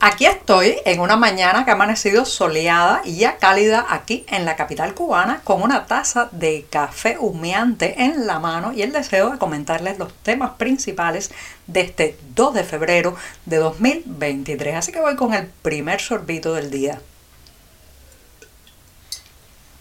[0.00, 4.54] Aquí estoy en una mañana que ha amanecido soleada y ya cálida aquí en la
[4.54, 9.38] capital cubana con una taza de café humeante en la mano y el deseo de
[9.38, 11.32] comentarles los temas principales
[11.66, 14.76] de este 2 de febrero de 2023.
[14.76, 17.00] Así que voy con el primer sorbito del día.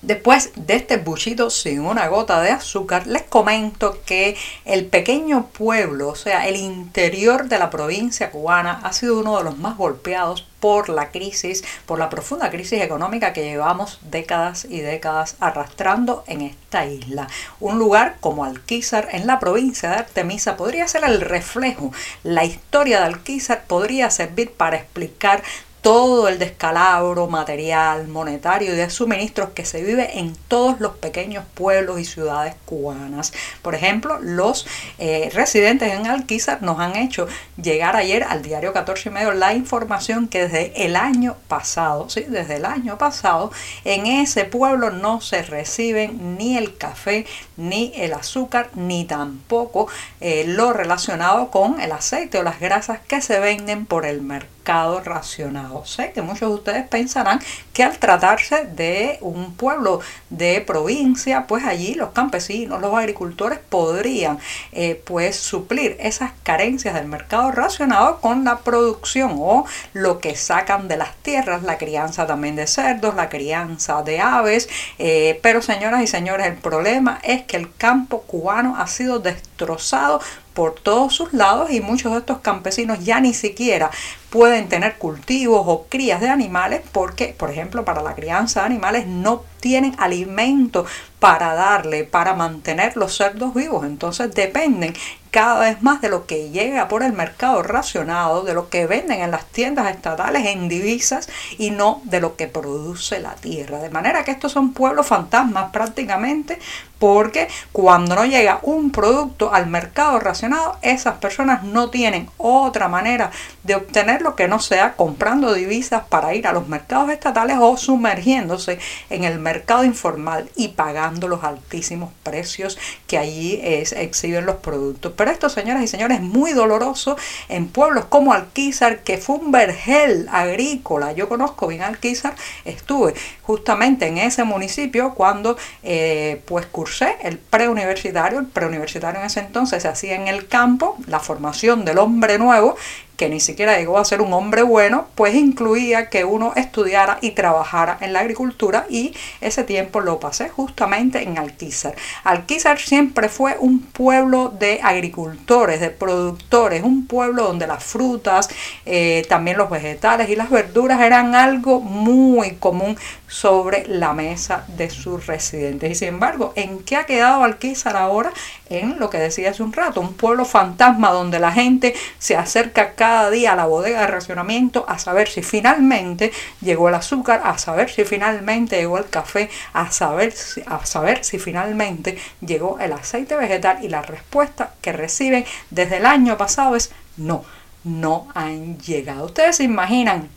[0.04, 6.10] Después de este buchito sin una gota de azúcar, les comento que el pequeño pueblo,
[6.10, 10.46] o sea, el interior de la provincia cubana, ha sido uno de los más golpeados
[10.60, 16.42] por la crisis, por la profunda crisis económica que llevamos décadas y décadas arrastrando en
[16.42, 17.28] esta isla.
[17.59, 21.92] Un lugar como Alquizar en la provincia de Artemisa podría ser el reflejo.
[22.23, 25.44] La historia de Alquizar podría servir para explicar
[25.88, 31.45] todo el descalabro material, monetario y de suministros que se vive en todos los pequeños
[31.53, 33.31] pueblos y ciudades cubanas.
[33.61, 34.67] Por ejemplo, los
[34.99, 39.53] eh, residentes en Alquizar nos han hecho llegar ayer al diario 14 y medio la
[39.53, 42.25] información que desde el año pasado, ¿sí?
[42.27, 43.53] desde el año pasado,
[43.85, 49.88] en ese pueblo no se reciben ni el café, ni el azúcar, ni tampoco
[50.19, 54.56] eh, lo relacionado con el aceite o las grasas que se venden por el mercado
[54.68, 55.86] racionado.
[55.86, 57.40] Sé que muchos de ustedes pensarán
[57.73, 64.40] que al tratarse de un pueblo de provincia, pues allí los campesinos, los agricultores podrían
[64.73, 70.88] eh, pues suplir esas carencias del mercado racionado con la producción o lo que sacan
[70.88, 74.68] de las tierras, la crianza también de cerdos, la crianza de aves.
[75.00, 80.20] Eh, pero señoras y señores, el problema es que el campo cubano ha sido destrozado
[80.58, 83.92] por todos sus lados y muchos de estos campesinos ya ni siquiera
[84.30, 89.08] pueden tener cultivos o crías de animales porque, por ejemplo, para la crianza de animales
[89.08, 90.86] no tienen alimento
[91.20, 93.86] para darle, para mantener los cerdos vivos.
[93.86, 94.93] Entonces dependen
[95.32, 99.21] cada vez más de lo que llega por el mercado racionado, de lo que venden
[99.21, 101.27] en las tiendas estatales en divisas
[101.58, 103.80] y no de lo que produce la tierra.
[103.80, 106.59] De manera que estos son pueblos fantasmas prácticamente
[106.99, 113.32] porque cuando no llega un producto al mercado racionado, esas personas no tienen otra manera
[113.64, 113.76] de
[114.17, 118.80] obtenerlo que no sea comprando divisas para ir a los mercados estatales o sumergiéndose
[119.10, 125.14] en el mercado informal y pagando los altísimos precios que allí exhiben los productos.
[125.16, 127.16] Pero esto, señoras y señores, es muy doloroso
[127.50, 131.12] en pueblos como Alquizar, que fue un vergel agrícola.
[131.12, 132.36] Yo conozco bien Alquizar,
[132.66, 133.13] estuve
[133.44, 138.39] justamente en ese municipio cuando eh, pues cursé el preuniversitario.
[138.39, 142.75] El preuniversitario en ese entonces se hacía en el campo, la formación del hombre nuevo
[143.18, 147.31] que ni siquiera llegó a ser un hombre bueno, pues incluía que uno estudiara y
[147.31, 151.95] trabajara en la agricultura y ese tiempo lo pasé justamente en Alquizar.
[152.24, 158.50] Alquizar siempre fue un pueblo de agricultores, de productores, un pueblo donde las frutas,
[158.86, 164.92] eh, también los vegetales y las verduras eran algo muy común sobre la mesa de
[164.92, 165.92] sus residentes.
[165.92, 168.31] Y sin embargo, ¿en qué ha quedado Alquizar ahora?
[168.69, 172.94] En lo que decía hace un rato, un pueblo fantasma donde la gente se acerca
[172.95, 176.31] cada día a la bodega de racionamiento a saber si finalmente
[176.62, 180.33] llegó el azúcar, a saber si finalmente llegó el café, a saber,
[180.66, 186.06] a saber si finalmente llegó el aceite vegetal y la respuesta que reciben desde el
[186.06, 187.44] año pasado es no,
[187.83, 189.25] no han llegado.
[189.25, 190.30] Ustedes se imaginan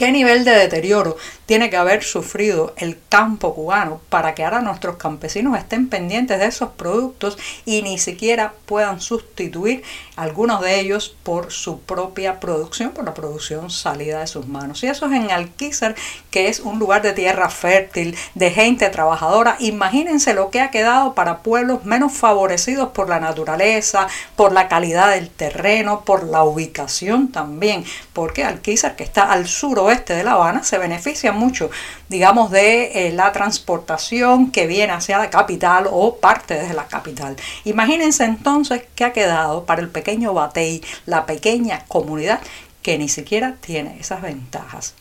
[0.00, 4.96] ¿Qué nivel de deterioro tiene que haber sufrido el campo cubano para que ahora nuestros
[4.96, 9.82] campesinos estén pendientes de esos productos y ni siquiera puedan sustituir
[10.16, 14.82] algunos de ellos por su propia producción, por la producción salida de sus manos?
[14.82, 15.94] Y eso es en Alquizar,
[16.30, 19.56] que es un lugar de tierra fértil, de gente trabajadora.
[19.58, 25.10] Imagínense lo que ha quedado para pueblos menos favorecidos por la naturaleza, por la calidad
[25.10, 30.62] del terreno, por la ubicación también, porque Alquizar, que está al suroeste, de La Habana
[30.62, 31.70] se beneficia mucho,
[32.08, 37.36] digamos, de eh, la transportación que viene hacia la capital o parte de la capital.
[37.64, 42.40] Imagínense entonces qué ha quedado para el pequeño Batey, la pequeña comunidad
[42.82, 44.94] que ni siquiera tiene esas ventajas.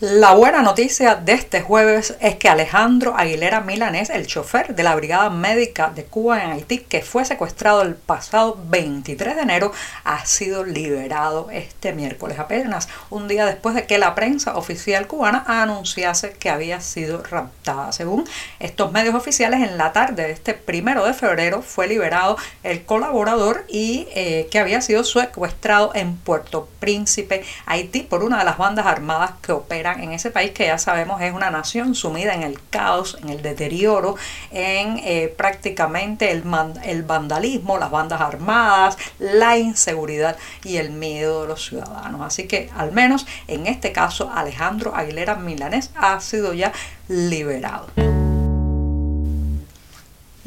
[0.00, 4.94] La buena noticia de este jueves es que Alejandro Aguilera Milanés, el chofer de la
[4.94, 9.72] Brigada Médica de Cuba en Haití, que fue secuestrado el pasado 23 de enero,
[10.04, 15.44] ha sido liberado este miércoles, apenas un día después de que la prensa oficial cubana
[15.46, 17.90] anunciase que había sido raptada.
[17.92, 18.28] Según
[18.58, 23.64] estos medios oficiales, en la tarde de este primero de febrero fue liberado el colaborador
[23.66, 28.84] y eh, que había sido secuestrado en Puerto Príncipe, Haití, por una de las bandas
[28.84, 32.58] armadas que opera en ese país que ya sabemos es una nación sumida en el
[32.70, 34.16] caos, en el deterioro,
[34.50, 36.44] en eh, prácticamente el,
[36.84, 42.20] el vandalismo, las bandas armadas, la inseguridad y el miedo de los ciudadanos.
[42.22, 46.72] Así que al menos en este caso Alejandro Aguilera Milanés ha sido ya
[47.08, 48.25] liberado.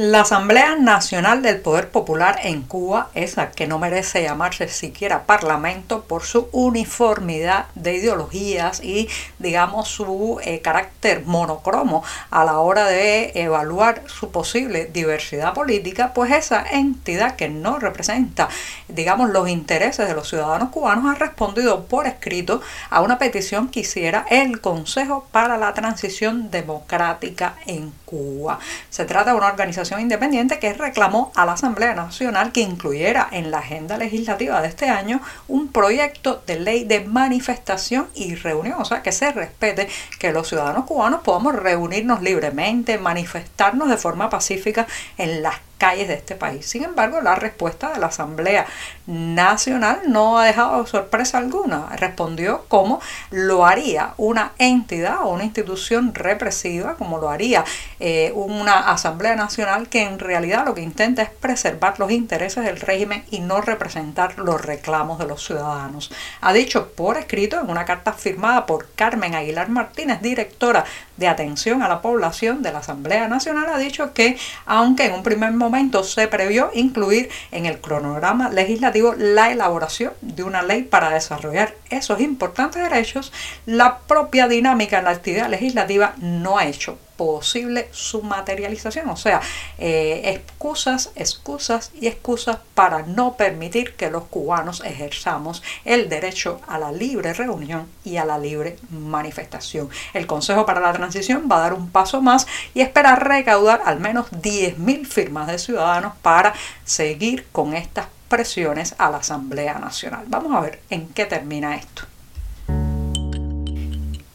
[0.01, 6.03] La Asamblea Nacional del Poder Popular en Cuba, esa que no merece llamarse siquiera parlamento
[6.03, 9.09] por su uniformidad de ideologías y
[9.39, 12.01] digamos su eh, carácter monocromo
[12.31, 18.47] a la hora de evaluar su posible diversidad política, pues esa entidad que no representa
[18.87, 23.81] digamos los intereses de los ciudadanos cubanos ha respondido por escrito a una petición que
[23.81, 28.59] hiciera el Consejo para la Transición Democrática en Cuba.
[28.89, 33.49] Se trata de una organización independiente que reclamó a la Asamblea Nacional que incluyera en
[33.49, 38.85] la agenda legislativa de este año un proyecto de ley de manifestación y reunión, o
[38.85, 39.87] sea, que se respete
[40.19, 44.85] que los ciudadanos cubanos podamos reunirnos libremente, manifestarnos de forma pacífica
[45.17, 46.67] en las calles de este país.
[46.67, 48.67] Sin embargo, la respuesta de la Asamblea
[49.07, 51.87] Nacional no ha dejado sorpresa alguna.
[51.95, 57.63] Respondió como lo haría una entidad o una institución represiva, como lo haría
[57.99, 62.79] eh, una Asamblea Nacional que en realidad lo que intenta es preservar los intereses del
[62.79, 66.11] régimen y no representar los reclamos de los ciudadanos.
[66.41, 70.83] Ha dicho por escrito en una carta firmada por Carmen Aguilar Martínez, directora
[71.15, 75.23] de atención a la población de la Asamblea Nacional, ha dicho que aunque en un
[75.23, 75.68] primer momento
[76.03, 82.19] se previó incluir en el cronograma legislativo la elaboración de una ley para desarrollar esos
[82.19, 83.31] importantes derechos,
[83.65, 89.41] la propia dinámica en la actividad legislativa no ha hecho posible su materialización, o sea,
[89.77, 96.79] eh, excusas, excusas y excusas para no permitir que los cubanos ejerzamos el derecho a
[96.79, 99.89] la libre reunión y a la libre manifestación.
[100.13, 103.99] El Consejo para la Transición va a dar un paso más y espera recaudar al
[103.99, 106.53] menos 10.000 firmas de ciudadanos para
[106.85, 110.23] seguir con estas presiones a la Asamblea Nacional.
[110.29, 112.03] Vamos a ver en qué termina esto.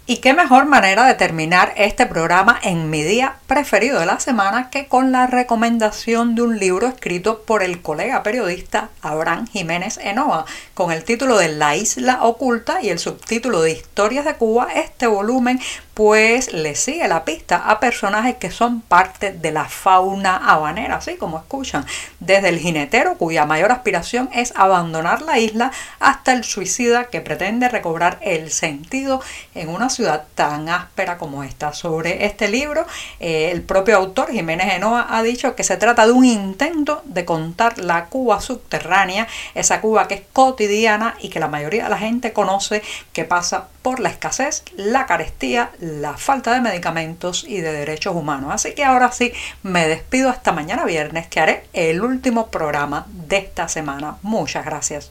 [0.06, 4.68] Y qué mejor manera de terminar este programa en mi día preferido de la semana
[4.68, 10.44] que con la recomendación de un libro escrito por el colega periodista Abraham Jiménez Enoa,
[10.74, 14.66] con el título de La isla oculta y el subtítulo de Historias de Cuba.
[14.74, 15.60] Este volumen
[15.94, 21.14] pues le sigue la pista a personajes que son parte de la fauna habanera, así
[21.14, 21.86] como escuchan,
[22.18, 25.70] desde el jinetero cuya mayor aspiración es abandonar la isla
[26.00, 29.20] hasta el suicida que pretende recobrar el sentido
[29.54, 31.72] en una ciudad tan áspera como esta.
[31.72, 32.84] Sobre este libro,
[33.20, 37.24] eh, el propio autor Jiménez Genoa ha dicho que se trata de un intento de
[37.24, 41.98] contar la Cuba subterránea, esa Cuba que es cotidiana y que la mayoría de la
[41.98, 42.82] gente conoce,
[43.12, 48.50] que pasa por la escasez, la carestía, la falta de medicamentos y de derechos humanos.
[48.52, 49.32] Así que ahora sí,
[49.62, 54.16] me despido hasta mañana viernes que haré el último programa de esta semana.
[54.22, 55.10] Muchas gracias.